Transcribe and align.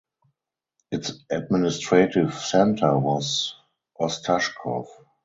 Its 0.91 1.11
administrative 1.29 2.33
centre 2.33 2.97
was 2.97 3.53
Ostashkov. 3.99 4.87